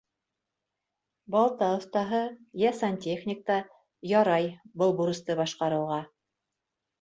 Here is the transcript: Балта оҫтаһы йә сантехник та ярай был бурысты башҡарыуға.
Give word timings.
Балта 1.35 1.67
оҫтаһы 1.73 2.21
йә 2.61 2.71
сантехник 2.77 3.45
та 3.51 3.59
ярай 4.13 4.49
был 4.85 4.97
бурысты 5.03 5.37
башҡарыуға. 5.43 6.01